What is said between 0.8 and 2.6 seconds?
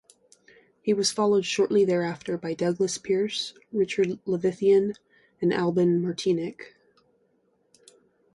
He was followed shortly thereafter by